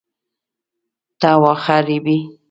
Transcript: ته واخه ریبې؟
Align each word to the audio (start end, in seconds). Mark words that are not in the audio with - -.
ته 1.19 1.31
واخه 1.41 1.77
ریبې؟ 1.87 2.17